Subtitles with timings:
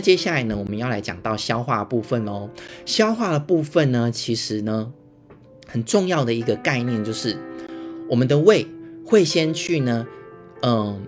[0.00, 2.48] 接下来呢，我们要来讲到消化部分哦。
[2.86, 4.92] 消化的部分呢，其实呢，
[5.66, 7.36] 很重要的一个概念就是，
[8.08, 8.66] 我们的胃
[9.06, 10.06] 会先去呢，
[10.62, 11.02] 嗯，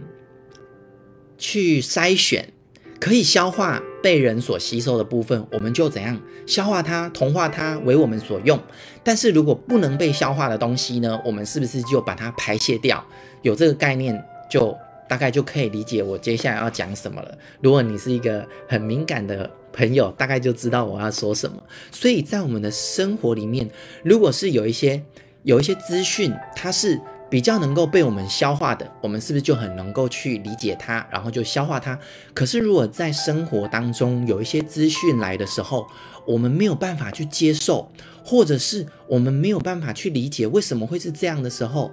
[1.39, 2.53] 去筛选
[3.01, 8.59] 可以消化被人所吸收的部分，我们就怎样消化它，同化它为我们所用。
[9.03, 13.05] 但是如果不能被消化的东西呢，我们是不是就把它排泄掉？
[13.43, 14.77] 有这个概念就。
[15.13, 17.37] 大概就可以理解我接下来要讲什么了。
[17.61, 21.63] 如果你是一个很敏感的朋友，大概就知道我要说什么。
[21.91, 23.69] 所以在我们的生活里面，
[24.03, 25.03] 如果是有一些
[25.43, 26.99] 有一些资讯，它是
[27.29, 31.99] 比较能够被我们消化的，我们是不是就很能够去理解它，然后就消化它？
[32.33, 35.87] 可是如果在生活当中有一些资讯来的时候，
[36.27, 37.93] 我们没有办法去接受，
[38.25, 41.93] 或者是我们没有办法去理解为什么会是这样的时候，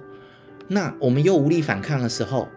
[0.68, 2.48] 那我们又无力反抗的时候。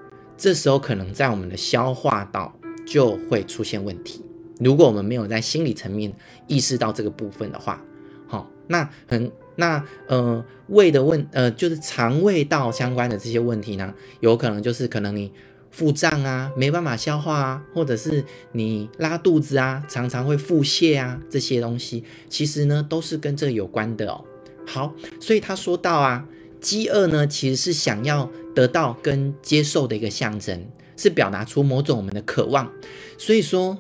[0.43, 2.53] 这时候可能在我们的消化道
[2.85, 4.21] 就会出现问题。
[4.59, 6.13] 如果我们没有在心理层面
[6.47, 7.81] 意识到这个部分的话，
[8.27, 15.31] 好，那很那呃胃的问呃就是肠胃道相关的这些问题呢，有可能就是可能你
[15.71, 24.25] 腹胀啊，没办法消化啊，或者是你拉肚子啊，常常会腹泻啊，这些东西其实呢都是跟这个有关的哦。
[24.67, 26.27] 好，所以他说到啊。
[26.59, 30.65] 饥饿呢，其实是想要得到跟接受的一个象征，
[30.95, 32.71] 是表达出某种我们的渴望。
[33.17, 33.77] 所以说，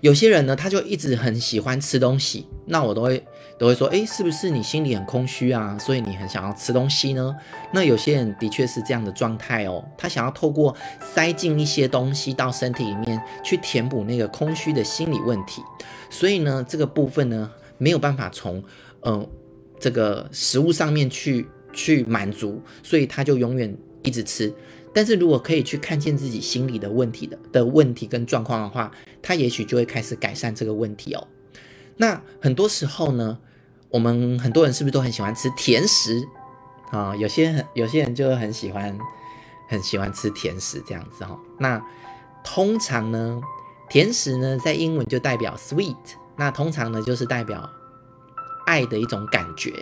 [0.00, 2.46] 有些人呢，他就一直很喜欢吃东西。
[2.66, 3.24] 那我都会
[3.58, 5.78] 都会说，诶，是不是你心里很空虚啊？
[5.78, 7.34] 所以你很想要吃东西呢？
[7.72, 15.62] 那有些人的确是这样的状态哦，他想要透过塞进一些东西到身体里面去填补那个空虚的心理问题。
[16.10, 18.62] 所以呢，这个部分呢，没有办法从
[19.02, 19.28] 嗯。
[19.80, 24.52] 这个食物上面去去满足，所以他就永远一直吃。
[24.94, 28.90] 但是如果可以去看见自己心里的问题的的问题跟状况的话，
[29.22, 31.28] 他也许就会开始改善这个问题哦。
[31.96, 33.38] 那很多时候呢，
[33.90, 36.26] 我们很多人是不是都很喜欢吃甜食
[36.90, 37.14] 啊？
[37.16, 38.98] 有些很有些人就很喜欢
[39.68, 41.38] 很喜欢吃甜食这样子哈。
[41.58, 41.84] 那
[42.42, 43.40] 通常呢，
[43.88, 45.96] 甜食呢在英文就代表 sweet，
[46.36, 47.70] 那通常呢就是代表。
[48.66, 49.72] 爱的一种感觉，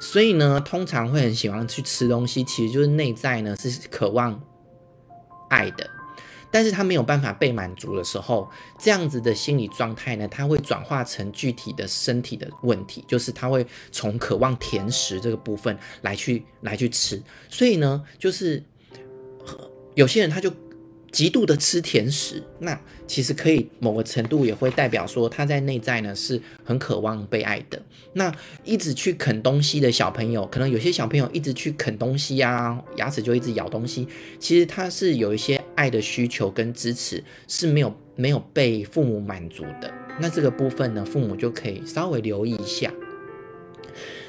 [0.00, 4.42] 所以呢，通常会很喜欢去吃东西，其实就是内在呢是渴望
[5.50, 5.88] 爱的，
[6.50, 18.62] 但是他没有办法被满足的时候，这样子的心理状态呢，他会转化成具体的身体的问题，就是他会从渴望甜食这个部分来去来去吃，所以呢，就是
[19.94, 20.50] 有些人他就。
[21.10, 27.80] 极度的吃甜食，那其实可以某个程度也会代表说他在内在呢是很渴望被爱的。
[28.12, 28.32] 那
[28.64, 34.06] 一直去啃东西的小朋友，可能有些小朋友一直去啃东西啊，牙齿就一直咬东西，
[34.38, 39.92] 其实他是有一些爱的需求跟支持是没有没有被父母满足的。
[40.20, 42.92] 那这个部分呢，父母就可以稍微留意一下。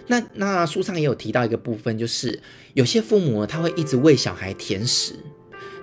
[0.07, 2.41] 那那书上也有提到一个部分，就是
[2.73, 5.13] 有些父母呢，他会一直喂小孩甜食。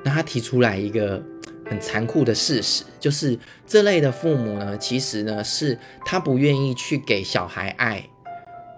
[0.08, 1.22] 他提出来一个
[1.66, 8.02] 很残酷的事实，就是这类的父母呢，其实呢是他不愿意去给小孩爱，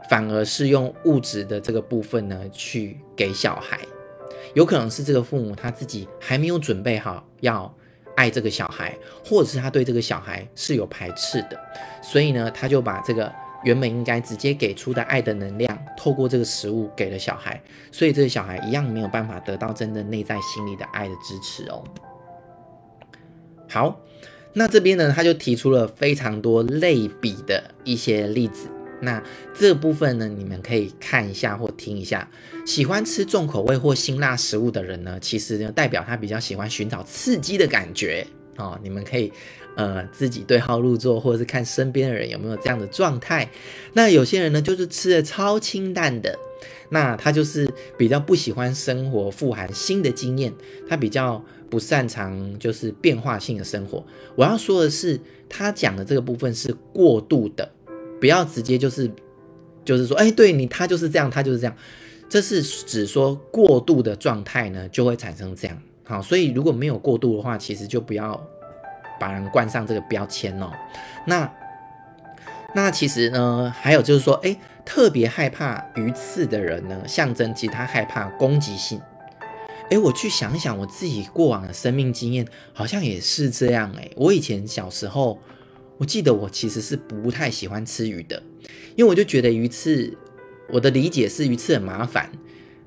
[0.09, 3.79] 反而是用物质的这个部分呢去给小孩。
[4.55, 7.73] 有可能是这个父母他自己还没有准备好要
[8.17, 11.59] 爱这个小孩，或者是他对这个小孩是有排斥的，
[12.03, 13.33] 所以呢他就把这个。
[13.65, 17.61] 原本应该直接给出的爱的能量，透过这个食物给了小孩，
[17.93, 21.85] 所以这个小孩一样没有办法得到真的内在心里的爱的支持哦。
[23.69, 24.01] 好，
[24.53, 28.69] 那这边呢，他就提出了非常多类比的一些例子。
[29.03, 29.23] 那
[29.55, 32.29] 这部分呢，你们可以看一下或听一下。
[32.67, 38.27] 喜欢吃重口味或辛辣食物的人呢，其实呢，代表他比较喜欢寻找刺激的感觉
[38.57, 38.79] 哦。
[38.83, 39.33] 你们可以。
[39.77, 43.49] 呃，自己对号入座，或者是看身边的人有没有这样的状态。
[43.95, 46.37] 那有些人呢，就是吃的超清淡的，
[46.91, 50.53] 那他就是比较不喜欢生活富含新的经验，
[50.89, 54.05] 他比较不擅长就是变化性的生活。
[54.35, 55.19] 我要说的是，
[55.49, 57.71] 他讲的这个部分是过度的，
[58.21, 59.11] 不要直接就是
[59.85, 61.75] 就是说，哎，对你，他就是这样，他就是这样。
[62.29, 65.81] 这是指说过度的状态呢，就会产生这样。
[66.11, 68.39] 好，所以如果没有过度的话，其实就不要。
[69.21, 70.73] 把人冠上这个标签哦，
[71.27, 71.53] 那
[72.75, 78.99] 那其实呢，还有就是说，哎，特别害怕鱼刺的人呢，象征其他害怕攻击性。
[79.91, 83.93] 哎，我去想想我自己过往的生命经验，好像也是这样。
[83.99, 85.39] 哎，我以前小时候，
[85.99, 88.43] 我记得我其实是不太喜欢吃鱼的，
[88.97, 90.17] 因为我就觉得鱼刺，
[90.71, 92.31] 我的理解是鱼刺很麻烦，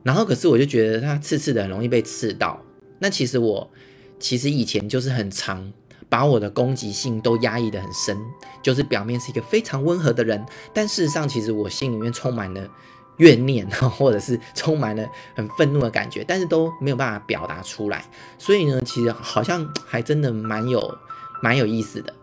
[0.01, 2.59] 然后可是我就觉得它刺刺的，很容易被刺到。
[3.03, 3.69] 那其实我
[4.17, 5.73] 其实以前就是很常。
[6.09, 8.15] 把我的攻击性都压抑得很深，
[8.61, 12.69] 就是表面是一个非常温和的人，但事实上其实我心里面充满了
[13.17, 15.03] 怨念，或者是充满了
[15.33, 18.05] 很愤怒的感觉，但是都没有办法表达出来。
[18.37, 20.95] 所以呢，其实好像还真的蛮有
[21.41, 22.13] 蛮有意思的。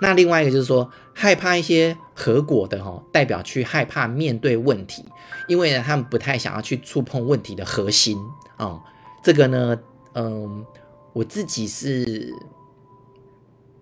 [0.00, 5.04] 那另外一个就是说，害怕一些合果的哈，代表去害怕面对问题，
[5.46, 8.18] 因为呢，他们不太想要去触碰问题的核心
[8.56, 8.82] 啊、哦。
[9.22, 9.78] 这个呢，
[10.14, 10.64] 嗯，
[11.12, 12.32] 我自己是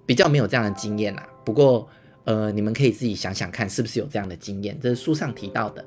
[0.05, 1.29] 比较没有这样的经验啦。
[1.45, 1.89] 不过，
[2.25, 4.79] 呃，你们可以自己想想看，是不是有这样的经验？
[4.81, 5.85] 这是书上提到的。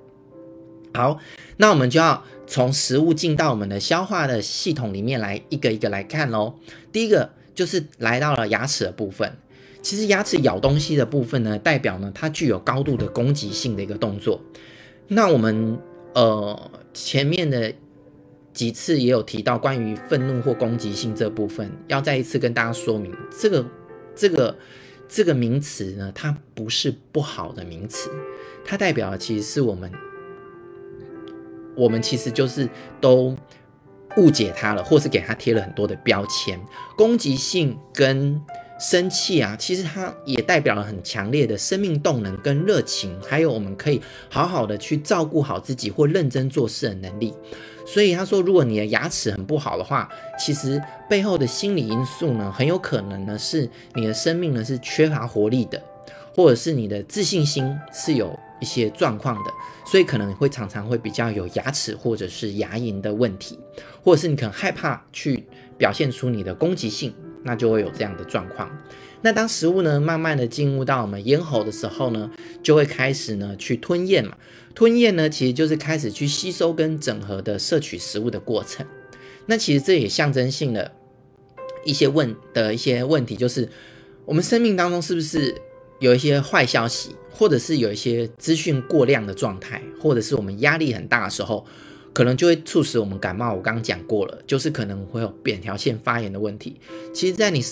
[0.93, 1.19] 好，
[1.57, 6.55] 那我们就要从食物进到我们的消化的系统里面来，一个一个来看喽。
[6.91, 9.37] 第一个就是来到了牙齿的部分。
[9.81, 14.41] 其实牙齿咬东西的部分呢，代表呢它具有高度的攻击性的一个动作。
[15.07, 15.79] 那我们
[16.15, 17.73] 呃前面的
[18.53, 23.65] 几次也有提到关于愤怒或攻击性这部分，要再一次跟大家说明，这个
[24.15, 24.57] 这个
[25.07, 28.09] 这个名词呢，它不是不好的名词，
[28.65, 29.91] 它代表的其实是我们
[31.75, 32.67] 我们其实就是
[32.99, 33.35] 都
[34.17, 36.59] 误解它了，或是给它贴了很多的标签，
[36.97, 38.41] 攻击性跟。
[38.79, 47.33] 生气啊，其实它也代表了很强烈的生命动能跟热情，还有我们可以好好的去照顾好自己或认真做事的能力。
[47.85, 50.07] 所以他说，如果你的牙齿很不好的话，
[50.39, 55.81] 其实背后的心理因素呢，很有可能呢是你的生命呢是缺乏活力的，
[56.33, 59.51] 或者是你的自信心是有一些状况的，
[59.85, 63.59] 所以可能会常常会比较有牙齿或者是牙龈的问题，
[64.03, 65.43] 或者是你可能害怕去
[65.77, 67.13] 表现出你的攻击性。
[67.43, 68.69] 那就会有这样的状况。
[69.21, 72.29] 那当食物呢，慢慢的进入到我们咽喉的时候呢，
[72.63, 74.37] 就会开始呢去吞咽嘛。
[74.73, 78.85] 吞咽呢，其实就是开始去吸收跟整合的摄取食物的过程。
[79.47, 80.91] 那其实这也象征性的
[81.83, 83.67] 一些问的一些问题，就是
[84.25, 85.53] 我们生命当中是不是
[85.99, 91.65] 有一些坏消息，或者是有一些资讯过量的状态，或者是我们压力很大的时候。
[92.13, 93.53] 可能就会促使我们感冒。
[93.53, 96.79] 我刚刚讲过了，就是可能会有扁桃腺发炎的问题。
[97.13, 97.63] 其实，在你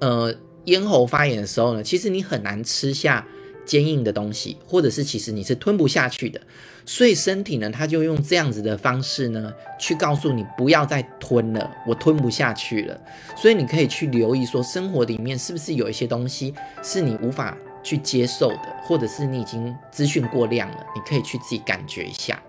[0.00, 0.34] 呃
[0.64, 3.26] 咽喉发炎的时候呢，其实你很难吃下
[3.64, 6.40] 坚硬的东西，或者是其实你是吞不下去的。
[6.86, 13.00] 所以身体呢，它就用这样子的方式呢，去告诉你不要再吞了，我吞不下去了。
[13.36, 16.52] 所以你可以去留意说，生活里面是不是有一些东西
[16.82, 22.42] 是你无法去接受的，或者是你已经资讯过量了，你可以去自己感觉一下。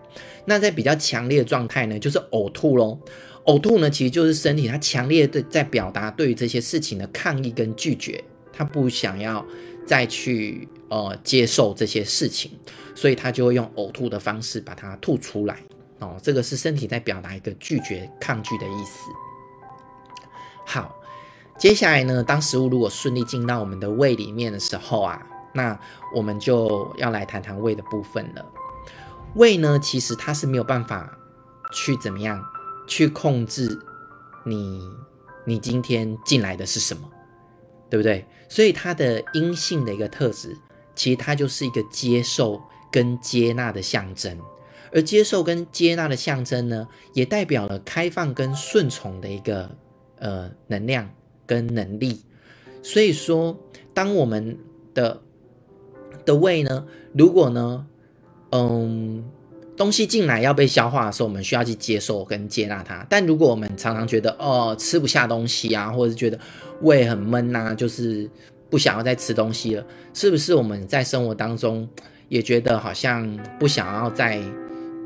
[0.45, 2.99] 那在比较强烈的状态呢，就是呕吐咯。
[3.45, 8.23] 呕吐呢，其实就是身体它强烈的在表达对于这些事情的抗议跟拒绝，
[8.53, 9.43] 它不想要
[9.85, 12.51] 再去呃接受这些事情，
[12.93, 15.57] 所以它就会用呕吐的方式把它吐出来
[15.97, 16.17] 哦。
[16.21, 19.09] 这个是身体在表达一个拒绝、抗拒的意思。
[20.63, 20.95] 好，
[21.57, 25.19] 接下来呢，当食物如果顺利进到我们的胃里面的时候啊，
[25.53, 25.77] 那
[26.15, 28.45] 我们就要来谈谈胃的部分了。
[29.35, 31.17] 胃呢，其实它是没有办法
[31.71, 32.43] 去怎么样
[32.87, 33.79] 去控制
[34.43, 34.89] 你，
[35.45, 37.09] 你今天进来的是什么，
[37.89, 38.25] 对不对？
[38.49, 40.57] 所以它的阴性的一个特质，
[40.95, 42.61] 其实它就是一个接受
[42.91, 44.37] 跟接纳的象征。
[44.93, 49.73] 而接受跟接纳的象征呢，也代表了开放跟顺从的一个
[50.17, 51.09] 呃能量
[51.47, 52.25] 跟能力。
[52.83, 53.57] 所以说，
[53.93, 54.59] 当我们
[54.93, 55.21] 的
[56.25, 57.87] 的胃呢，如果呢，
[58.51, 59.23] 嗯，
[59.77, 63.05] 东西进来要被消化的时候，我们需要去接受跟接纳它。
[63.09, 66.37] 但如果我们常常觉得哦吃不下东西啊，或者是觉得
[66.81, 68.29] 胃很闷呐，就是
[68.69, 71.87] 不想要再吃东西了，是不是我们在生活当中
[72.29, 73.27] 也觉得好像
[73.59, 74.41] 不想要再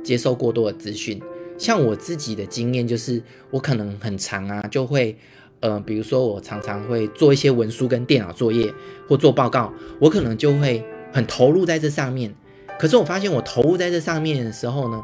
[0.04, 1.22] 接受过多的资讯？
[1.58, 5.16] 像我自己的经验就是，我可能很长啊，就会
[5.60, 8.74] 呃，比如说我常常会做一些文书跟电脑作业
[9.08, 10.84] 或做报告，我可能就会
[11.14, 12.34] 很投入在这上面。
[12.78, 15.02] 可是我发现，我投入在这上面的时候呢，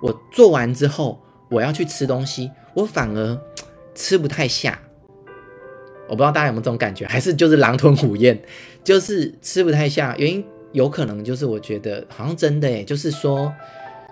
[0.00, 3.38] 我做完之后，我要去吃东西，我反而
[3.94, 4.78] 吃不太下。
[6.08, 8.40] 我不知道大家有没有这种感觉，还是就是狼吞虎咽，
[8.82, 10.14] 就是吃不太下。
[10.18, 13.52] 原因有可能就是我觉得好像真的诶，就是说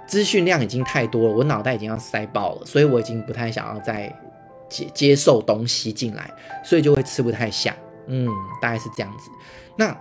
[0.07, 4.15] 资讯量已经太多了，我脑袋已经要塞爆了，所以我已经不太想要再
[4.69, 6.31] 接接受东西进来，
[6.63, 7.75] 所以就会吃不太下。
[8.07, 8.29] 嗯，
[8.61, 9.31] 大概是这样子。
[9.77, 9.97] 那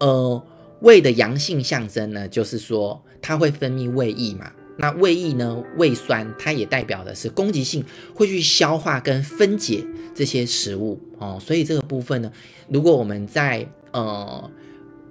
[0.00, 0.42] 呃。
[0.84, 4.52] 胃的阳性象征呢，就是说它会分泌胃液嘛。
[4.76, 11.38] 那胃液呢，胃酸，它也代表的是攻击性，会去消化跟分解这些食物哦。
[11.40, 12.30] 所以这个部分呢，
[12.68, 14.50] 如果我们在呃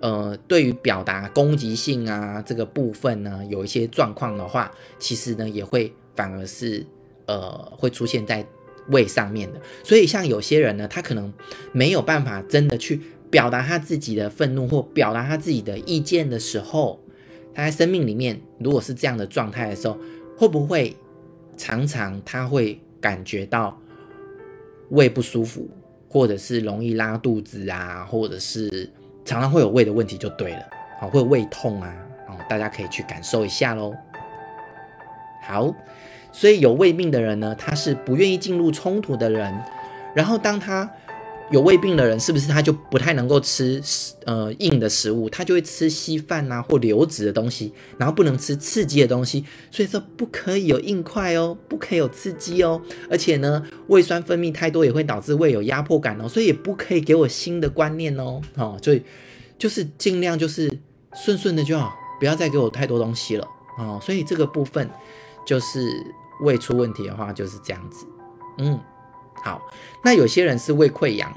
[0.02, 6.86] 呃对于表达攻击性啊这个部分呢，有一些状况的话，其实呢也会反而是
[7.26, 8.46] 呃会出现在
[8.90, 9.62] 胃上面的。
[9.82, 11.32] 所以像有些人呢，他可能
[11.72, 13.00] 没有办法真的去
[13.34, 17.00] 表达他自己的愤怒或表达他自己的意见的时候，
[17.52, 19.98] 他在生命里面如果是这样的状态的时候，
[20.38, 20.96] 会不会
[21.58, 23.76] 常常他会感觉到
[24.92, 25.68] 胃不舒服，
[26.08, 28.88] 或者是容易拉肚子啊，或者是
[29.26, 30.64] 常常会有胃的问题就对了，
[31.00, 31.92] 好，会胃痛啊，
[32.28, 33.96] 哦，大家可以去感受一下喽。
[35.42, 35.74] 好，
[36.32, 39.52] 所以有胃病的人呢，他是不愿意进入冲突的人。
[40.16, 40.88] 然后，当他
[41.52, 43.82] 有胃病的人，是不是他就不太能够吃
[44.26, 45.30] 呃硬的食物？
[45.30, 49.46] 他就会吃稀饭啊或流质的东西，然后不能吃刺激的东西。
[49.70, 52.82] 所以说，不可以有硬块哦，不可以有刺激哦。
[53.10, 58.42] 而且呢，胃酸分泌太多也会导致胃有压迫感哦，所以也不可以给我新的观念哦。
[58.56, 59.04] 哦，所以
[59.58, 60.72] 就是尽量就是
[61.14, 63.48] 顺顺的就好，不要再给我太多东西了
[63.78, 64.00] 哦。
[64.02, 64.90] 所以这个部分。
[65.46, 66.02] 就是
[66.40, 68.06] 胃出问题的话，就是这样子。
[68.60, 68.80] 嗯，
[69.44, 69.62] 好。
[70.04, 71.32] 那有些人是胃溃疡，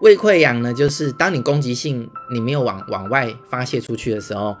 [0.00, 4.56] 胃溃疡呢，就是当你攻击性你没有往往外发泄出去的时候，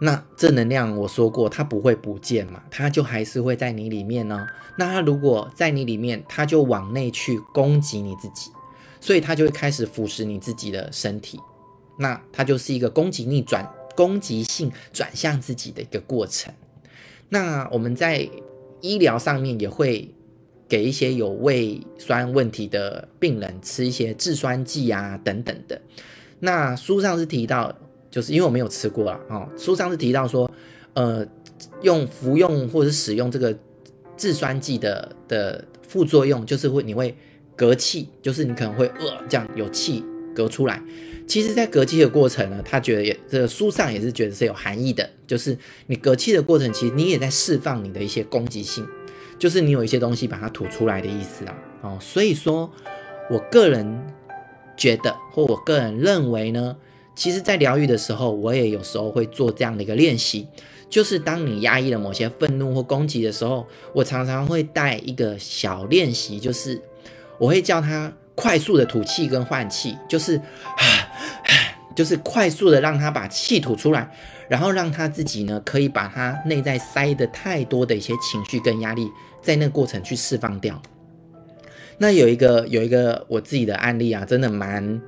[0.00, 4.46] 那正能量我说过它不会不见嘛，它就还是会在你里面呢。
[4.76, 8.50] 那它如果在你里面，它就往内去攻击你自己，
[9.00, 11.38] 所以它就会开始腐蚀你自己的身体。
[11.98, 16.52] 那它就是一个攻击逆转、攻击性转向自己的一个过程。
[17.28, 18.26] 那我们在
[18.80, 20.14] 医疗上面也会
[20.70, 25.78] 给一些有胃酸问题的病人吃一些制酸剂啊等等的。
[26.38, 27.76] 那书上是提到，
[28.08, 30.48] 就是因为我没有吃过啊，哦，书上是提到说，
[30.94, 31.26] 呃，
[31.82, 33.54] 用服用或者使用这个
[34.16, 37.14] 制酸剂的的副作用，就是会你会
[37.58, 40.04] 嗝气，就是你可能会呃这样有气
[40.36, 40.80] 嗝出来。
[41.26, 48.84] 其实，在嗝气的过程呢，他觉得也这个书上也是觉得是有含义的，就是你嗝气的过程，其实你也在释放你的一些攻击性，
[49.40, 51.54] 就是你有一些东西把它吐出来的意思啊。
[51.82, 52.70] 哦，所以说，
[53.28, 54.00] 我个人
[54.76, 56.76] 觉得，或我个人认为呢，
[57.16, 60.46] 其实，在疗愈的时候，我也有时候会做这样的一个练习，
[60.88, 66.80] 就是当你压抑了某些愤怒或攻击的时候，我常常会带一个小练习，就是
[67.38, 68.12] 我会叫他。
[68.36, 70.40] 快速的吐气跟换气，就是，
[71.94, 74.10] 就是快速的让他把气吐出来，
[74.50, 79.08] 然后让他自己呢，可以把他内在塞的太多的一些情绪跟压力，
[79.40, 80.82] 在那个过程去释放掉。
[81.96, 85.00] 那有一个有一个我自己的案例啊，真的蛮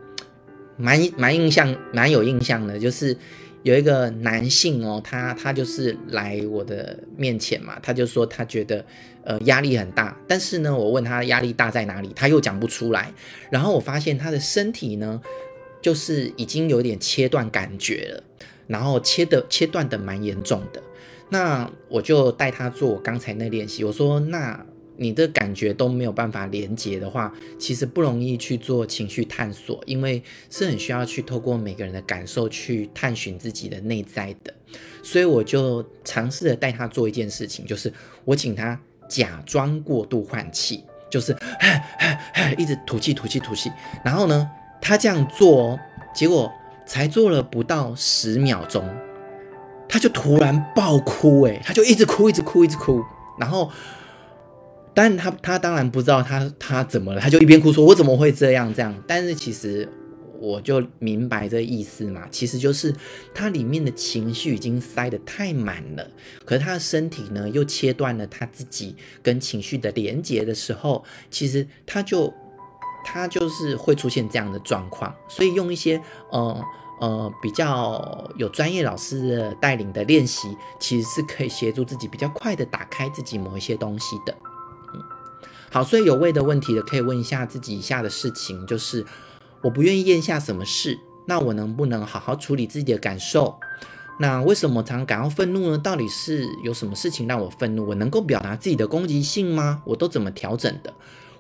[0.77, 3.17] 蛮蛮印象蛮有印象的，就是。
[3.65, 8.85] 有一个男性哦，他他就是来我的面前嘛，他就说他觉得
[9.23, 13.13] 呃压力很大，但是呢，我问他压力大在哪里，他又讲不出来。
[13.53, 15.21] 然后我发现他的身体呢，
[15.81, 18.25] 就是已经有点切断感觉了，
[18.67, 20.83] 然后切的切断的蛮严重的。
[21.29, 24.65] 那我就带他做我刚才那练习，我说那。
[24.99, 34.53] 你的感觉都没有办法连接的话，其实不容易去做情绪探索，因为是很需要去透过每个人的感受去探寻自己的内在的。
[35.03, 37.93] 所以我就尝试着带他做一件事情，就是
[38.25, 38.79] 我请他
[39.09, 41.35] 假装过度换气，就是
[42.59, 43.73] 一直吐气、吐气、吐气。
[44.05, 44.49] 然后呢，
[44.81, 45.77] 他这样做，
[46.15, 46.53] 结果
[46.87, 48.89] 才做了不到十秒钟，
[49.89, 53.03] 他就突然爆哭，诶，他就一直哭、一直哭、一直哭，
[53.39, 53.71] 然后。
[54.95, 59.89] 但他他当然不知道他他怎么了，他就一边哭说：“我怎么会这样这样？”但是其实
[60.39, 62.95] 我就明白这意思嘛，其实就是
[63.33, 66.07] 他里面的情绪已经塞得太满了，
[66.45, 72.31] 可是他的身体呢又切断了他自己跟情绪的连接的时候，其实他就
[73.05, 75.15] 他就是会出现这样的状况。
[75.29, 76.63] 所以用一些呃
[77.01, 84.37] 呃比较有专业老师的带领的练习，其实是可以协助自己比较快的打开自己某一些东西的。
[84.95, 85.01] 嗯
[85.71, 89.07] 好，所以有胃的问题的，可以问一下自己以下的事情，就是
[89.63, 93.59] 我不愿意咽下什么事，那我能不能好好处理自己的感受？
[94.19, 95.79] 那为什么常常感到愤怒呢？
[95.79, 97.87] 到底是有什么事情让我愤怒？
[97.87, 99.83] 我能够表达自己的攻击性吗？
[99.87, 100.93] 我都怎么调整的？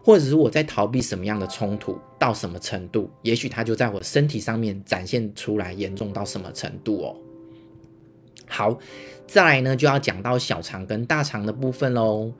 [0.04, 1.98] 或者是我在逃避什么样的冲突？
[2.18, 3.10] 到什么程度？
[3.22, 7.16] 也许它就在我身体上面展现出来，严重到什么程度哦？
[8.48, 8.78] 好，
[9.26, 12.32] 再来呢，就要讲到小肠跟大肠的部分喽。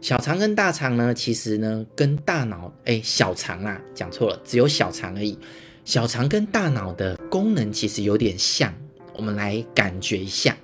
[0.00, 5.38] 小肠跟大肠呢，其实呢，跟大脑，哎，小肠啊，讲错了，只有小肠而已。
[5.84, 8.72] 小肠跟大脑的功能其实有点像，
[9.14, 10.56] 我们来感觉一下。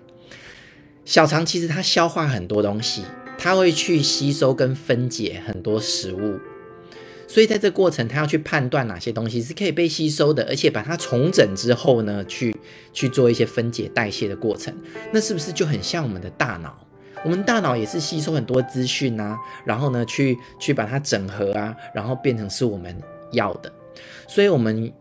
[1.04, 3.04] 小肠其实它消化很多东西，
[3.38, 6.38] 它会去吸收跟分解很多食物，
[7.28, 12.56] 所以在这过程，它要去判断哪些东西是可以被吸收的，而且把它重整之后呢，去
[12.92, 14.74] 去做一些分解代谢的过程。
[15.12, 16.76] 那是不是就很像我们的大脑？
[17.24, 22.96] 我们大脑也是吸收很多资讯啊，然后呢，去去把它整合啊，然后变成是我们
[23.32, 23.72] 要的。
[24.28, 24.92] 所以我们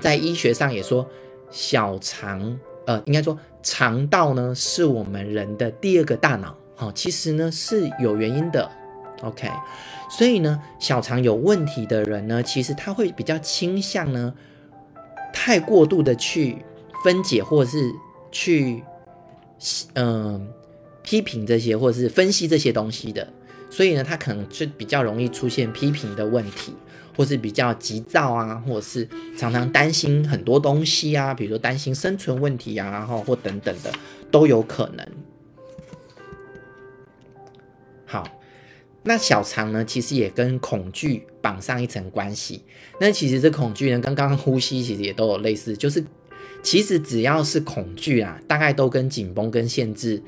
[0.00, 1.08] 在医学上也说，
[1.50, 6.57] 小肠呃，应该说肠道呢是我们人的第二个大脑。
[6.78, 8.70] 哦，其实呢是有原因的。
[9.22, 9.50] OK，
[10.08, 14.32] 所以呢，小肠有问题的人呢，其实他会比较倾向呢，
[15.32, 16.64] 太过度的去
[17.02, 17.92] 分解或者是
[18.30, 18.84] 去
[19.94, 20.48] 嗯、
[21.02, 23.26] 批评这些或者是分析这些东西的，
[23.68, 26.72] 所以呢，他可能就比较容易出现批评的问题，
[27.16, 33.90] 或是比较急躁啊，或者是常常担心很多东西啊，比如说担心生存问题啊，然后或等等的
[34.30, 35.04] 都有可能。
[38.08, 38.28] 好。
[39.04, 42.62] 那小肠呢，其实也跟恐惧绑上一层关系。
[43.00, 46.04] 那其实这恐惧呢，跟刚刚呼吸其实也都有类似，就是
[46.62, 50.20] 其实只要是恐惧啊，大概都跟紧绷跟限制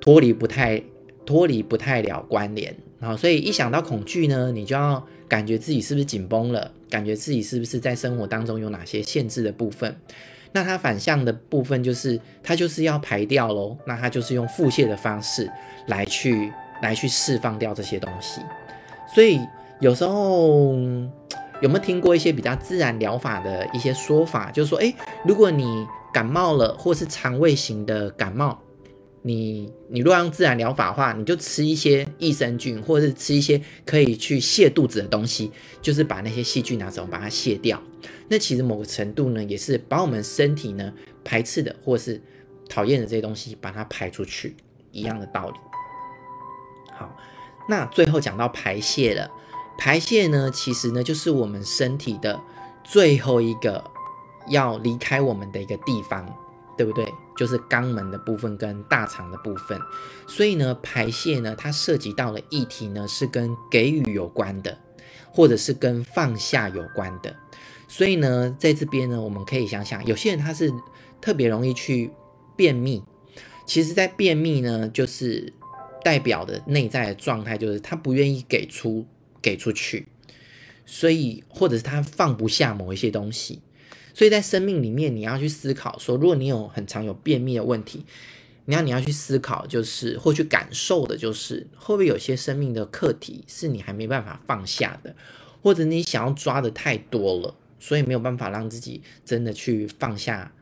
[0.00, 0.82] 脱离不太
[1.26, 2.74] 脱离不太了关联。
[2.98, 9.94] 然后，所以一想到恐惧呢，你就要感觉自己是不是紧绷了，感觉自己是不是在生活当中有哪些限制的部分。
[10.52, 13.76] 那它反向的部分就是，它就是要排掉喽。
[13.86, 15.50] 那它就是用腹泻的方式
[15.88, 16.50] 来去。
[16.82, 18.40] 来去释放掉这些东西，
[19.14, 19.40] 所以
[19.80, 20.74] 有时候
[21.60, 24.50] 有没有听过一些比较自然疗法的一些说法？
[24.50, 24.94] 就是说，诶，
[25.24, 28.58] 如果你感冒了，或是肠胃型的感冒，
[29.22, 35.50] 你你若用自然疗法的话，你就吃一些益生菌，或者是吃一些可以去泻肚子的东西，
[35.82, 37.82] 就是把那些细菌拿走，把它泻掉。
[38.28, 40.92] 那其实某个程度呢，也是把我们身体呢
[41.24, 42.20] 排斥的，或是
[42.68, 44.56] 讨厌的这些东西，把它排出去，
[44.92, 45.56] 一样的道理。
[46.98, 47.16] 好，
[47.68, 49.30] 那最后讲到排泄了。
[49.78, 52.40] 排泄呢，其实呢，就是我们身体的
[52.82, 53.84] 最后一个
[54.48, 56.26] 要离开我们的一个地方，
[56.76, 57.14] 对不对？
[57.36, 59.80] 就是肛门的部分跟大肠的部分。
[60.26, 64.76] 所以呢，排泄呢，它涉及到的议题呢，是跟给予有关的，
[65.30, 67.36] 或者是跟放下有关的。
[67.86, 70.72] 所以呢，在这边呢，我们可以想想，有些人他是
[71.20, 72.10] 特别容易去
[72.56, 73.04] 便秘。
[73.64, 75.52] 其实，在便秘呢，就是。
[76.02, 79.06] 代表的内在的状态就是他不愿意给出
[79.42, 80.06] 给出去，
[80.86, 83.60] 所以或者是他放不下某一些东西，
[84.14, 88.04] 所以在生命里面你要去思考说，如果你有很常有便秘的问题，
[88.66, 95.16] 你要你要去思考就是或去感受的就是会不会有些生命的课题是你还没办法放下的，
[95.62, 100.52] 或者你想要抓的太多了，所以没有办法让自己真的去放下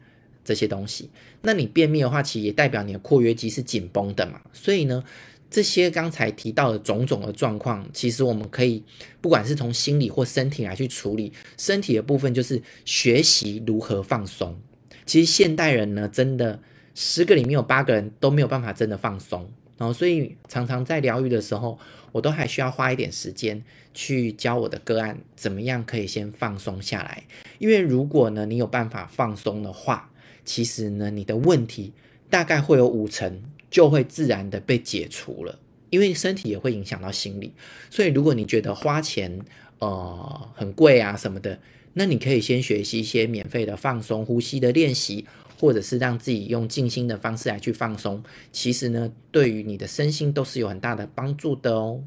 [0.46, 1.10] 这些东西。
[1.42, 4.40] 那你便秘的话，其实也代表你的括约肌是紧绷的嘛。
[4.52, 5.02] 所以呢，
[5.50, 8.82] 这些刚才提到的种种的状况，其实我们可以
[9.20, 11.32] 不管是从心理或身体来去处理。
[11.58, 14.56] 身体的部分就是学习如何放松。
[15.04, 16.60] 其实现代人呢，真的
[16.94, 19.50] 十个里面有八个人都没有办法真的放松。
[19.78, 21.78] 然后，所以常常在疗愈的时候，
[22.10, 27.24] 我都还需要花一点时间去教我的个案怎么样可以先放松下来。
[27.58, 30.10] 因为如果呢，你有办法放松的话，
[30.46, 31.92] 其实呢，你的问题
[32.30, 35.58] 大概会有五成就会自然的被解除了，
[35.90, 37.52] 因为身体也会影响到心理。
[37.90, 39.38] 所以，如果你觉得花钱
[39.80, 41.58] 呃很贵啊什么的，
[41.92, 45.26] 那你可以先学习一些免费的放松呼吸的练习，
[45.58, 48.22] 或者是让自己用静心的方式来去放松。
[48.52, 52.02] 其实呢，对于你的身心都是有很大的帮助的哦。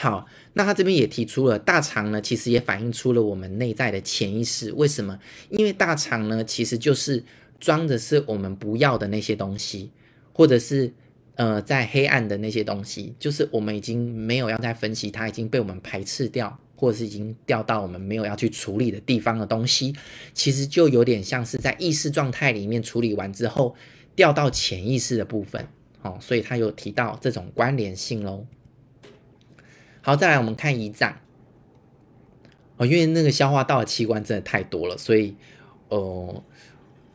[0.00, 4.72] 好，那他这边也提出了大肠呢，其实也反映出了我们内在的潜意识。
[4.72, 5.18] 为什么？
[5.50, 7.22] 因为大肠呢，其实就是
[7.58, 9.90] 装的是我们不要的那些东西，
[10.32, 10.90] 或者是
[11.34, 19.94] 呃，在黑暗的那些东西，就是我们已经没有要再分析，它已经被我们排斥掉，或者是已经掉到我们没有要去处理的地方的东西，
[20.32, 23.76] 其实就有点像是在意识状态里面处理完之后，
[24.16, 25.68] 掉到潜意识的部分。
[26.02, 28.46] 哦，所以他有提到这种关联性喽。
[30.02, 31.14] 好，再来我们看胰脏
[32.76, 35.36] 哦，因为那个消化道的器官真的太多了，所以，
[35.88, 36.42] 呃，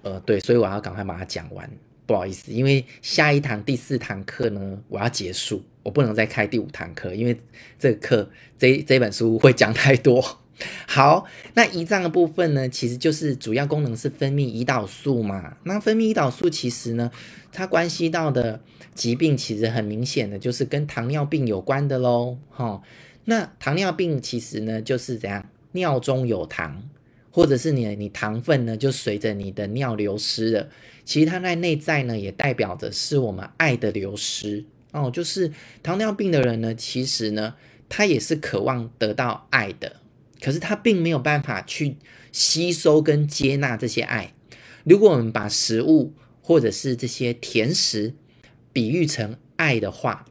[0.04, 1.70] 呃，对，所以我要赶快把它讲完。
[2.08, 7.36] 不好意思，因为下一堂第四堂课呢，我要结束，我不能再开第五堂课，因为
[7.80, 10.24] 这个课这这本书会讲太多。
[10.88, 15.58] 好，那胰脏的部分呢，其实就是主要功能是分泌胰岛素嘛。
[15.64, 17.12] 那分泌胰岛素其实呢，
[17.52, 18.62] 它关系到的。
[18.96, 22.82] 疾病其实很明显的就是跟糖尿病有关的喽，哈。
[23.26, 26.82] 那糖尿病其实呢就是怎样，尿中有糖，
[27.30, 30.70] 或者是你你糖分呢就随着你的尿流失了。
[31.04, 34.64] 其实它在内在呢也代表着是我们爱的流失
[34.94, 35.12] 哦。
[35.12, 35.52] 就是
[35.84, 37.54] 糖尿病的人呢，其实呢
[37.90, 39.98] 他也是渴望得到爱的，
[40.46, 41.98] 可是他并没有办法去
[42.32, 44.32] 吸收跟接纳这些爱。
[44.84, 48.14] 如果我们把食物或者是这些甜食，
[48.72, 50.28] 比喻成爱的话，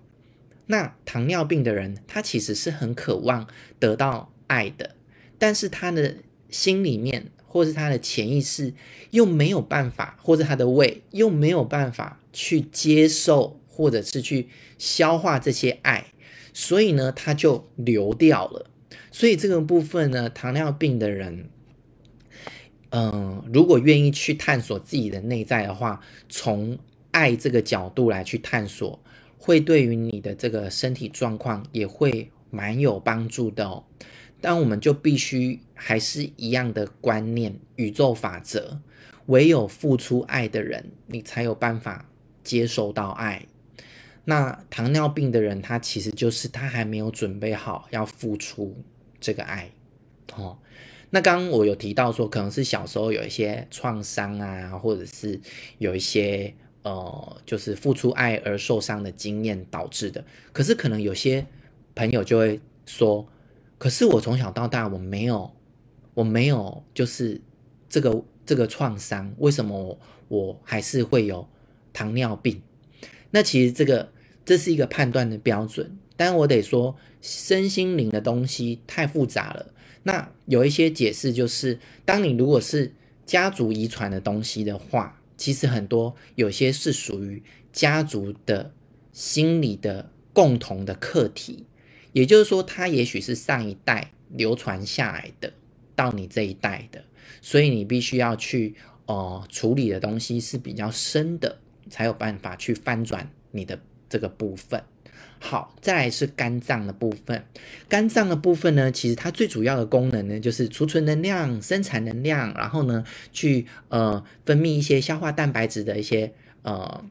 [0.67, 3.49] 那糖尿病的人他其实是很渴望
[3.81, 4.95] 得到爱的，
[5.37, 6.15] 但是他的
[6.49, 8.73] 心里面或是他的潜意识
[9.11, 14.47] 又没有办法，或者他的胃又没有办法去接受，或者是去
[14.79, 16.07] 消化这些爱，
[16.53, 18.71] 所以呢，他就流掉了。
[19.15, 21.49] 所以这个部分呢，糖尿病的人。
[22.91, 26.77] 嗯，如果愿意去探索自己的内在的话，从
[27.13, 29.01] 爱这个角度来去探索，
[29.39, 33.85] 会对于你的这个身体状况也会蛮有帮助的哦。
[34.41, 38.81] 但我们就必须还是一样的观念，宇宙法则，
[39.27, 42.11] 唯有付出爱的人，你才有办法
[42.43, 43.47] 接受到爱。
[44.25, 48.77] 那糖尿病的人，他其实就是他还没有准备好要付出
[49.25, 49.71] 这个爱，
[50.37, 50.59] 哦。
[51.09, 55.41] 那刚刚我有提到说，可能是小时候有一些创伤啊，或者是
[55.79, 60.23] 有一些呃，就是付出爱而受伤的经验导致的。
[60.53, 61.47] 可是可能有些
[61.95, 63.27] 朋友就会说，
[63.79, 65.51] 可是我从小到大我没有，
[66.13, 67.41] 我没有就是
[67.89, 71.49] 这个这个创伤，为什么我，我还是会有
[71.95, 72.61] 糖尿病？
[73.31, 74.13] 那其实这个
[74.45, 79.73] 这是一个判断的标准，但我得说，身心灵的东西太复杂了。
[80.03, 82.93] 那有一些解释就是，当你如果是
[83.25, 88.73] 家族遗传的东西的话，其实很多有些是属于家族的
[89.13, 91.65] 心理的共同的课题，
[92.13, 95.53] 也就是说，它也许是上一代流传下来的，
[95.97, 97.05] 到你这一代的，
[97.41, 104.85] 所以你必须要去哦、呃、处理的东西是比较深的，才有办法去翻转你的这个部分。
[105.47, 107.45] 好，再来是肝脏的部分。
[107.87, 117.05] 肝脏的部分呢，其实它最主要的功能呢，就是储存能量、生产能量，然后呢，去呃分泌一些消化蛋白质的一些呃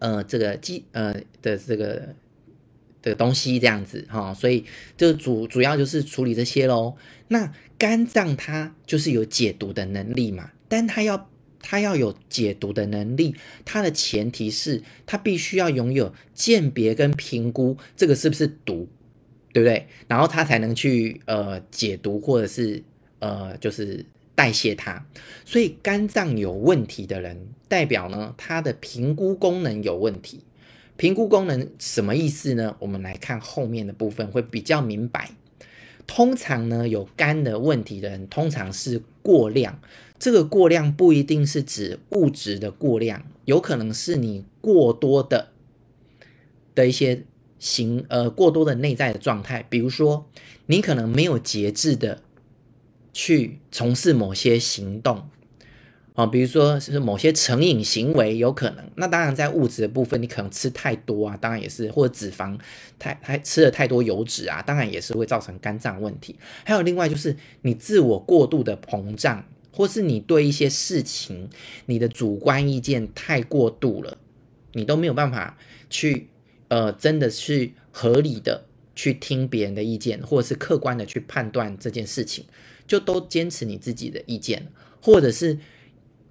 [0.00, 2.16] 呃这个基呃的这个
[3.00, 4.34] 的东西这样子哈、哦。
[4.34, 4.64] 所以
[4.96, 6.96] 就主主要就是处理这些喽。
[7.28, 11.30] 那肝脏它就是有解毒的能力嘛，但它要。
[11.68, 18.88] 它要有解毒的能力，它的前提是它必须要拥有鉴别跟评估这个是不是毒，
[19.52, 19.88] 对不对？
[20.06, 22.84] 然后它才能去呃解毒或者是
[23.18, 25.04] 呃就是代谢它。
[25.44, 30.44] 所以肝脏有问题的人，代表呢它的评估功能有问题。
[30.96, 32.76] 评估功能什么意思呢？
[32.78, 35.32] 我们来看后面的部分会比较明白。
[36.06, 39.80] 通常呢有肝的问题的人，通常是过量。
[40.18, 45.48] 这个过量不一定是指物质的过量，有可能是你过多的
[46.74, 47.24] 的一些
[47.58, 50.28] 行呃过多的内在的状态，比如说
[50.66, 52.22] 你可能没有节制的
[53.12, 55.28] 去从事某些行动
[56.14, 58.90] 啊，比如说是某些成瘾行为，有可能。
[58.96, 62.58] 那当然在物质的部分，你可能吃太多啊，当然也是，或者脂肪
[62.98, 66.36] 太太吃了太多油脂啊，当然也是会造成肝脏问题。
[66.64, 69.44] 还有另外就是你自我过度的膨胀。
[69.76, 71.50] 或是你对一些事情，
[71.84, 74.16] 你的主观意见太过度了，
[74.72, 75.58] 你都没有办法
[75.90, 76.30] 去，
[76.68, 82.46] 呃，真的去合理的去听别人的意见，或者是客观的去判断这件事情，
[82.86, 85.58] 就都坚持你自己的意见，或者是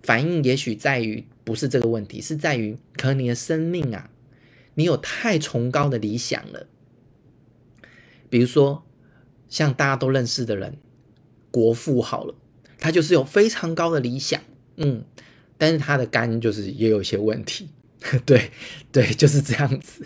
[0.01, 4.09] 反应也许在于不是这个问题，是在于可能你的生命啊，
[4.73, 6.65] 你有太崇高的理想了，
[8.27, 8.83] 比如说
[9.47, 10.79] 像大家都认识的人，
[11.51, 12.33] 国父好了。
[12.85, 14.39] 他就是有非常高的理想，
[14.77, 15.03] 嗯，
[15.57, 17.67] 但是他的肝就是也有一些问题，
[18.27, 18.51] 对
[18.91, 20.05] 对，就是这样子。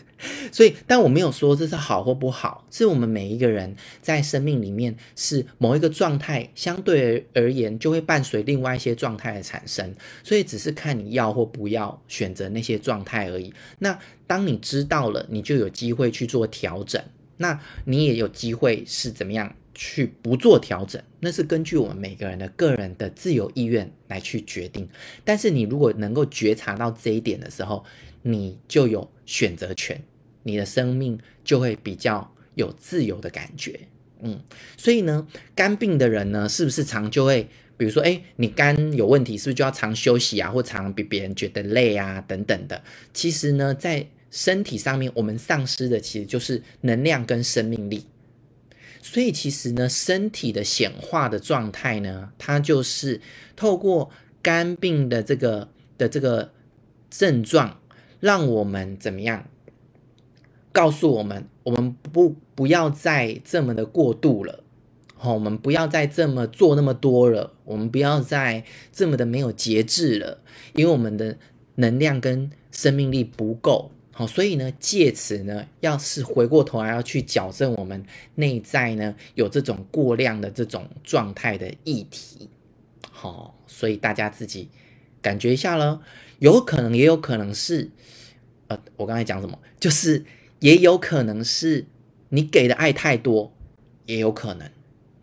[0.50, 13.54] 所以，但我没有说这是好或不好，是我们每一个人在生命里面是某一个状态，相对而言就会伴随另外一些状态的产生，所以只是看你要或不要选择那些状态而已。
[13.80, 17.04] 那当你知道了，你就有机会去做调整，
[17.36, 19.54] 那你也有机会是怎么样？
[19.82, 24.86] 去不做调整，那是根据我们每个人的个人的自由意愿来去决定。
[25.24, 27.86] 但是你如果能够觉察到这一点的时候，
[28.22, 30.04] 你就有选择权，
[30.44, 33.80] 你的生命就会比较有自由的感觉。
[34.20, 34.42] 嗯，
[34.76, 42.84] 所以呢，肝病的人呢，是不是常就会，比如说，哎，你肝有问题，是不是就要常休息啊，或常比别人觉得累啊，等等的？
[43.13, 48.04] 其实呢，在身体上面，我们丧失的其实就是能量跟生命力。
[49.02, 53.22] 所以其实呢，身体的显化的状态呢，它就是
[53.56, 54.10] 透过
[54.42, 56.52] 肝病的这个的这个
[57.10, 57.80] 症状，
[58.20, 59.46] 让我们怎么样？
[60.72, 64.64] 告诉我们，我们不不要再这么的过度了，
[65.16, 70.40] 好，我们不要再这么做那么多了，我们不要再这么的没有节制了，
[70.74, 71.38] 因为我们的
[71.76, 82.50] 能量跟生命力不够，好，所以呢，借此呢，要是回过头来要去矫正我们内在呢有这种过量的这种状态的议题，
[83.10, 84.69] 好，所以大家自己
[85.22, 86.02] 感觉一下了，
[86.39, 87.91] 有可能也有可能是，
[88.67, 89.58] 呃，我刚才讲什么？
[89.80, 90.26] 就是
[90.60, 91.86] 也有可能是
[92.30, 93.54] 你给的爱太多，
[94.06, 94.69] 也有可能。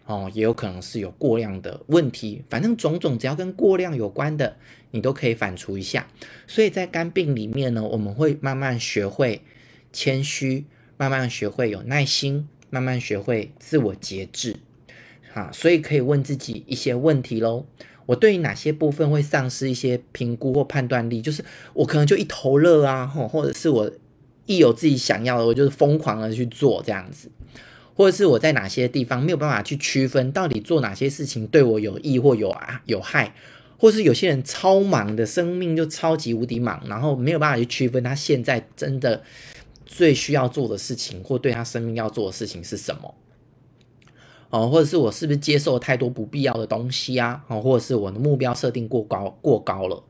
[0.06, 4.56] 哦，也有可能是有过量的问题，反正种种只要跟过量有关的，
[4.92, 6.06] 你都可以反刍一下。
[6.46, 9.42] 所以在肝病里面呢，我们会慢慢学会
[9.92, 10.64] 谦虚，
[10.96, 14.56] 慢慢学会有耐心，慢慢学会自我节制。
[15.34, 17.66] 啊，所以可以问自己一些问题喽。
[18.06, 21.20] 我对于哪些部分会丧失一些评估或判断力？
[21.20, 23.90] 就是我可能就一头热啊，或者是我
[24.46, 27.28] 一有自己想要的，我就是疯狂的去做这样子。
[27.96, 33.34] 或者是我在哪些地方没有办法去区分，到底做哪些事情对我有益或有啊有害，
[33.78, 39.22] 或是有些人超忙的生命就超级无敌忙，然后没有办法去区分他现在真的
[39.86, 43.14] 最需要做的事情或对他生命要做的事情是什么？
[44.50, 47.44] 哦，或者是我是不是接受太多不必要的东西啊？
[47.48, 50.04] 哦，或者是我的目标设定过高过高了？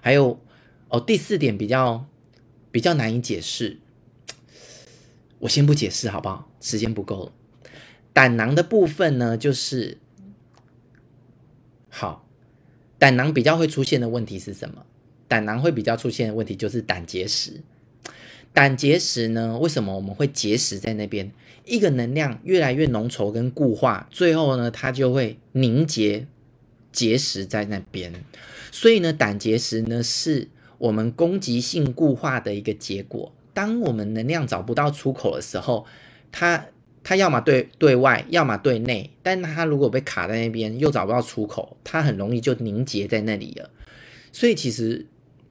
[0.00, 0.40] 还有
[0.88, 2.06] 哦，第四点比较
[2.72, 3.78] 比较难以解释。
[5.40, 6.50] 我先不解释好不好？
[6.60, 7.32] 时间不够了。
[8.12, 9.98] 胆囊的部分呢，就是
[11.88, 12.26] 好，
[12.98, 14.84] 胆囊比较会出现的问题是什么？
[15.28, 17.60] 胆囊会比较出现的问题就是胆结石。
[18.52, 21.30] 胆结石呢，为什么我们会结石在那边？
[21.64, 26.26] 一个能量越来越浓稠跟固化，最后呢，它就会凝结
[26.90, 28.24] 结石在那边。
[28.72, 30.48] 所以呢，胆结石呢，是
[30.78, 33.32] 我们攻击性固化的一个结果。
[33.58, 35.84] 当我们能量找不到出口的时候，
[36.30, 36.64] 它
[37.02, 43.68] 它要么对对外，要么对内，但它如果被卡在那边，又找不到出口，它很容易就凝结在那里了。
[44.30, 45.04] 所以其实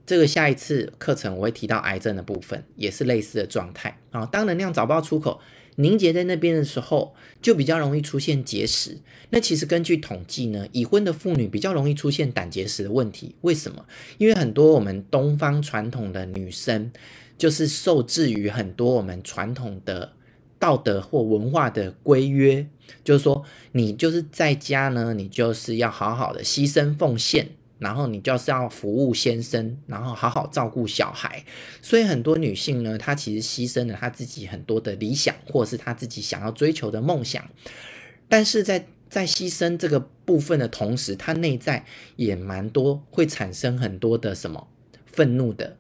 [0.06, 4.26] 这个下一次课程我会提到癌症的部分，也是类似的状态啊。
[4.26, 5.42] 当能量找不到出口，
[5.76, 9.00] 凝结在那边的时候，就比较容易出现结石。
[9.32, 13.36] 那其实根据统计呢，已婚的妇女比较容易出现胆结石的问题。
[13.42, 13.86] 为什么？
[14.18, 16.90] 因为很多我们东方传统的女生。
[17.38, 20.14] 就是受制于很多我们传统的
[20.60, 22.68] 道德或文化的规约，
[23.04, 31.46] 就是说，你就是在家呢，你就是要好好的牺牲奉献，然后你就是要服务先生，然后好好照顾小孩。
[31.82, 37.48] 所以很多女性呢，她其实牺牲了她自己很多的理想，或是她自己想要追求的梦想。
[38.28, 44.68] 但是在在牺牲这个部分的同时，她内在也蛮多会产生很多的什么
[45.06, 45.78] 愤怒的。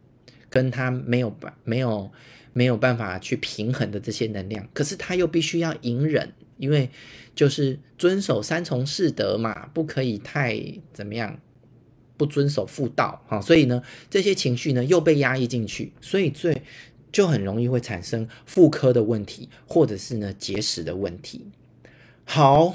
[0.49, 2.11] 跟他没有办没有
[2.53, 6.89] 没有办法去平衡的这些能量，可是他又必须要隐忍，因为
[7.35, 10.59] 就是遵守三从四德嘛，不可以太
[10.91, 11.39] 怎么样，
[12.17, 16.63] 不遵守妇道哈，所以呢，这些情绪呢又被压抑进去，所以最
[17.11, 21.45] 就很容易会产生妇科的问题，或者是呢结石的问题。
[22.25, 22.73] 好，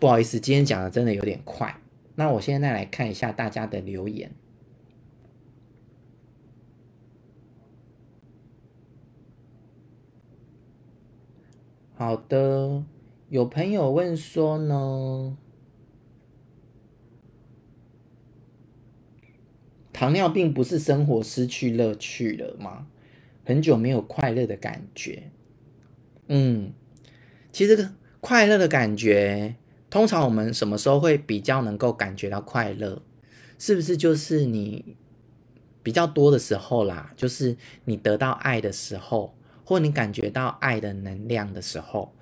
[0.00, 1.78] 不好意思，今天讲的真的有点快，
[2.14, 4.32] 那我现在来看一下大家的留言。
[11.96, 12.82] 好的，
[13.28, 15.36] 有朋友问说呢，
[19.92, 22.88] 糖尿病不是生活失去乐趣了吗？
[23.44, 25.30] 很久没有快乐的感觉。
[26.26, 26.72] 嗯，
[27.52, 29.54] 其实快乐的感觉，
[29.88, 33.02] 通常我们什么时候会比较能够感觉到快乐？
[33.56, 34.96] 是不是就是你
[35.84, 37.12] 比较多的时候啦？
[37.16, 39.36] 就是你得到爱的时候。
[39.64, 42.14] 或你感觉到爱的能量的时候，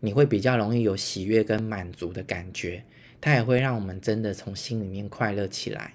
[0.00, 2.84] 你会比较容易有喜悦跟满足的感觉，
[3.20, 5.94] 它也会让我们真的从心里面快乐起来。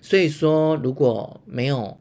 [0.00, 1.98] 所以说，如果没有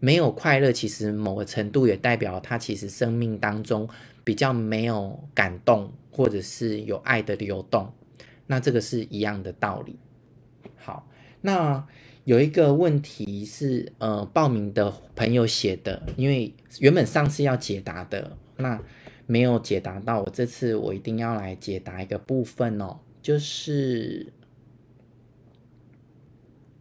[0.00, 3.88] 没有快乐，其实某个程度也代表他其实生命当中
[4.24, 7.92] 比较没有感动，或者是有爱的流动。
[8.46, 9.98] 那这个是一样的道理。
[10.76, 11.06] 好，
[11.40, 11.86] 那。
[12.24, 18.78] 有一个问题是，呃，报名的朋友写的，因为原本上次要解答的，那
[19.24, 24.30] 没有解答到，我这次我一定要来解答一个部分哦，就是，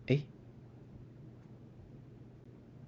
[0.08, 0.20] 哎，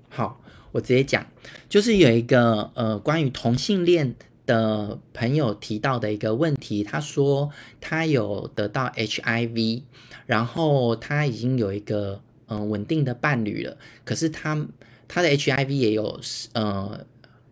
[0.10, 0.42] 好，
[0.74, 1.26] 我直接讲，
[1.70, 4.16] 就是有一个呃关于同性恋
[4.50, 9.84] 的朋友提到的一个问题，他说他有得到 HIV，
[10.26, 12.22] 然后他已经有一个。
[12.52, 14.68] 嗯，稳定的伴侣了，可是他
[15.08, 16.20] 他的 HIV 也有
[16.54, 17.06] 呃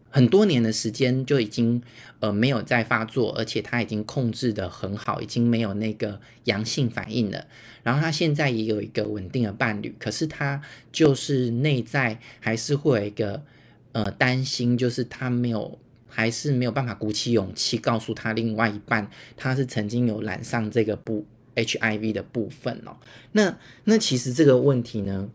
[0.10, 1.84] 很多年的时间就已经
[2.20, 7.46] 呃没有再发作，而且他已经控制的很好，已经没有那个阳性反应了。
[7.84, 10.60] 然后他现在也有一个稳定的伴侣，可是他
[10.92, 13.44] 就是内在还是会有一个
[13.92, 22.98] 呃担心，就是他没有还是没有办法鼓起勇气告诉他另外一半，他是曾经有染上这个不 HIV 的部分哦。
[23.32, 25.30] 那那其实这个问题呢，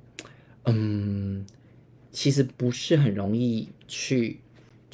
[0.64, 1.46] 嗯，
[2.10, 4.40] 其实不是很容易去。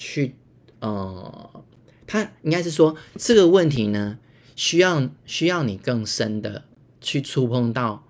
[0.01, 0.37] 去，
[0.79, 1.65] 呃，
[2.07, 4.17] 他应该是说这个问题呢，
[4.55, 6.63] 需要需要你更深的
[7.01, 8.07] 去触碰到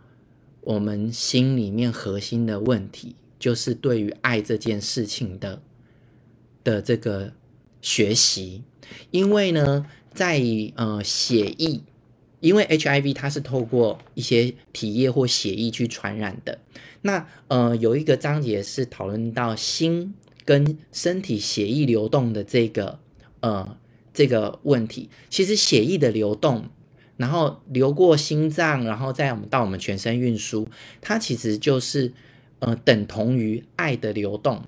[0.61, 5.63] 我们心里面核心的问题，就是对于爱这件事情的
[6.63, 7.33] 的这个
[7.89, 8.63] 学习。
[9.11, 10.43] 因为呢，在
[10.77, 11.81] 呃血液，
[12.41, 16.59] 因为 HIV 它是透过一些体液或血液去传染的。
[17.03, 20.15] 那呃有一个章节是讨论到心。
[20.49, 22.99] 跟身体血液流动的这个
[23.41, 23.77] 呃
[24.15, 26.71] 这个问题，其实血液的流动，
[27.19, 30.67] 然后流过心脏，然后再我们到我们全身运输，
[31.03, 32.15] 它其实就是
[32.61, 34.65] 呃等同于爱的流动。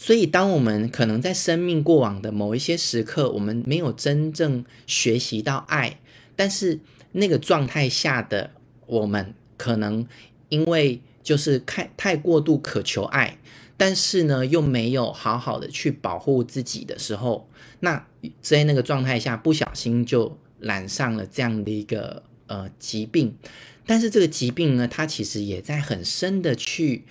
[0.00, 5.98] 所以，当我们可能在生命过往的某一些时刻，我们没有真正学习到爱，
[6.36, 6.78] 但是
[7.10, 8.52] 那个状态下的
[8.86, 10.06] 我们，可能
[10.50, 13.38] 因为就是太太过度渴求爱。
[13.76, 17.48] 但是呢，又没有好好的去保护自己的时候，
[17.80, 18.06] 那
[18.40, 23.36] 在那个状态下，不小心就染上了这样的一个呃疾病。
[23.84, 27.04] 但是这个疾病呢，它其实也在很深的去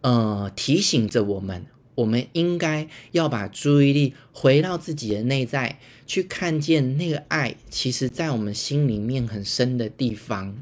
[0.00, 10.56] 呃提醒着我们，我们应该要把注意力回到自己的内在，去看见那个爱，其实在我们心里面很深的地方。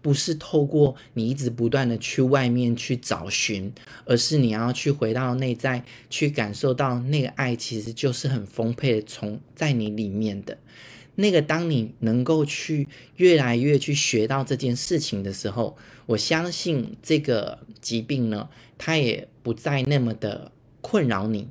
[0.00, 3.70] 不是透过你一直不断的去外面去找寻，
[4.06, 10.56] 而是你要去回到内在，去感受到那个爱其实就是很丰沛的，从在你里面的
[11.16, 11.42] 那个。
[11.42, 15.76] 当你能够去越来越去学到这件事情的时候，
[16.06, 20.52] 我相信这个疾病呢，它也不再那么的
[20.88, 21.48] 困扰你。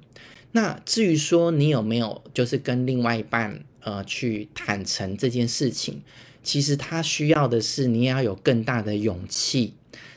[0.53, 6.01] 那至于说你有没有就是跟另外一半呃去坦诚这件事情？
[6.41, 9.73] 其实他需要的是你也要有更大的勇气，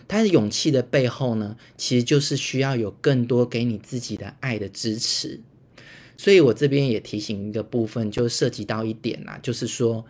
[0.06, 5.40] 但是勇气的背后呢，其实就是需要有更多给你自己的爱的支持。
[6.16, 10.06] 所以我这边也提醒一个部分，就涉及到一点啦，就是说，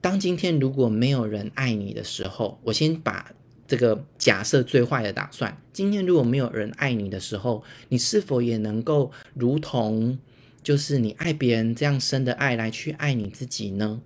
[0.00, 3.32] 当今天如果没有人爱你的时候，我先把
[3.66, 10.18] 这个假设最坏的打算，今天如果没有人爱你的时候，你是否也能够如同
[10.62, 14.00] 就是你爱别人这样深的爱来去爱你自己呢？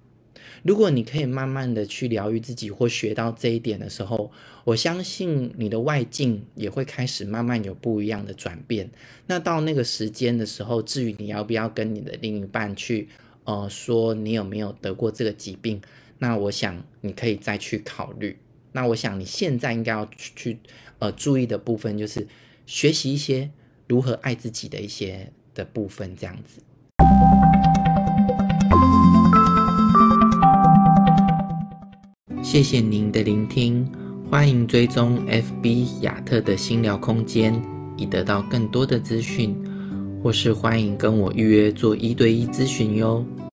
[0.62, 4.30] 如果你可以慢慢的去疗愈自己或学到这一点的时候，
[4.64, 8.90] 我相信你的外境也会开始慢慢有不一样的转变。
[9.26, 13.08] 那到那个时间的时候，至于你要不要跟你的另一半去，
[13.44, 15.80] 呃，说你有没有得过这个疾病，
[16.18, 18.36] 那我想你可以再去考虑。
[18.72, 20.58] 那我想你现在应该要去，
[21.00, 22.28] 呃，注意的部分就是
[22.66, 23.50] 学习一些
[23.88, 26.62] 如何爱自己的一些的部分，这样子。
[32.42, 33.90] 谢谢您的聆听，
[34.30, 37.60] 欢迎追踪 FB 亚特的心疗空间，
[37.96, 39.56] 以得到更多的资讯，
[40.22, 43.24] 或是欢迎跟我预约做一对一咨询哟。